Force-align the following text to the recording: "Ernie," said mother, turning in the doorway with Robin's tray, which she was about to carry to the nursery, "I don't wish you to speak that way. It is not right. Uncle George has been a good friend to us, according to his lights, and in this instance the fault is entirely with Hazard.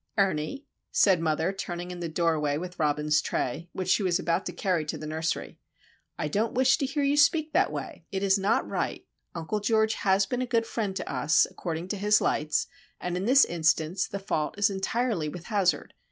"Ernie," 0.17 0.65
said 0.91 1.21
mother, 1.21 1.53
turning 1.53 1.91
in 1.91 1.99
the 1.99 2.09
doorway 2.09 2.57
with 2.57 2.79
Robin's 2.79 3.21
tray, 3.21 3.69
which 3.71 3.87
she 3.87 4.01
was 4.01 4.17
about 4.17 4.47
to 4.47 4.51
carry 4.51 4.83
to 4.83 4.97
the 4.97 5.05
nursery, 5.05 5.59
"I 6.17 6.27
don't 6.27 6.55
wish 6.55 6.81
you 6.81 6.87
to 6.87 7.15
speak 7.15 7.53
that 7.53 7.71
way. 7.71 8.07
It 8.11 8.23
is 8.23 8.39
not 8.39 8.67
right. 8.67 9.05
Uncle 9.35 9.59
George 9.59 9.93
has 9.93 10.25
been 10.25 10.41
a 10.41 10.47
good 10.47 10.65
friend 10.65 10.95
to 10.95 11.07
us, 11.07 11.45
according 11.51 11.87
to 11.89 11.97
his 11.97 12.19
lights, 12.19 12.65
and 12.99 13.15
in 13.15 13.25
this 13.25 13.45
instance 13.45 14.07
the 14.07 14.17
fault 14.17 14.57
is 14.57 14.71
entirely 14.71 15.29
with 15.29 15.43
Hazard. 15.45 15.93